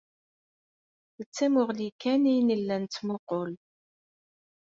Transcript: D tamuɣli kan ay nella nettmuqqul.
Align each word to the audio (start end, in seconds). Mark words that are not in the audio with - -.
D 1.19 1.23
tamuɣli 1.35 1.89
kan 2.01 2.21
ay 2.31 2.39
nella 2.41 2.75
nettmuqqul. 2.77 3.51